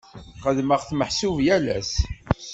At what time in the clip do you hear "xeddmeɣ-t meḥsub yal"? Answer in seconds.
0.43-1.65